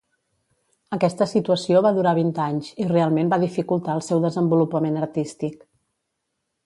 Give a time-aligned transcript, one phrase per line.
[0.95, 5.61] Aquesta situació va durar vint anys i realment va dificultar el seu desenvolupament artístic.